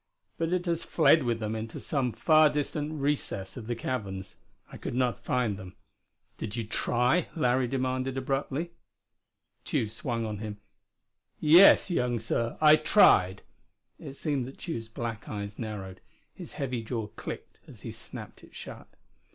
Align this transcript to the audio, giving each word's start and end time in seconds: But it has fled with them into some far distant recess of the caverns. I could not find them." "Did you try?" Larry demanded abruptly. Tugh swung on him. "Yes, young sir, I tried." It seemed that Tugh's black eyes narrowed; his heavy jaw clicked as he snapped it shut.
But 0.39 0.51
it 0.51 0.65
has 0.65 0.83
fled 0.83 1.21
with 1.21 1.39
them 1.39 1.55
into 1.55 1.79
some 1.79 2.11
far 2.11 2.49
distant 2.49 2.91
recess 2.99 3.55
of 3.55 3.67
the 3.67 3.75
caverns. 3.75 4.35
I 4.71 4.77
could 4.77 4.95
not 4.95 5.23
find 5.23 5.57
them." 5.57 5.75
"Did 6.39 6.55
you 6.55 6.63
try?" 6.63 7.27
Larry 7.35 7.67
demanded 7.67 8.17
abruptly. 8.17 8.71
Tugh 9.63 9.87
swung 9.89 10.25
on 10.25 10.39
him. 10.39 10.57
"Yes, 11.39 11.91
young 11.91 12.17
sir, 12.17 12.57
I 12.59 12.77
tried." 12.77 13.43
It 13.99 14.15
seemed 14.15 14.47
that 14.47 14.57
Tugh's 14.57 14.89
black 14.89 15.29
eyes 15.29 15.59
narrowed; 15.59 16.01
his 16.33 16.53
heavy 16.53 16.81
jaw 16.81 17.05
clicked 17.09 17.59
as 17.67 17.81
he 17.81 17.91
snapped 17.91 18.43
it 18.43 18.55
shut. 18.55 18.87